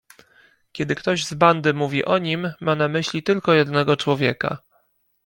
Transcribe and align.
"Kiedy 0.71 0.95
ktoś 0.95 1.25
z 1.25 1.33
bandy 1.33 1.73
mówi 1.73 2.05
o 2.05 2.17
„nim“, 2.17 2.51
ma 2.61 2.75
na 2.75 2.87
myśli 2.87 3.23
tylko 3.23 3.53
jednego 3.53 3.97
człowieka." 3.97 4.57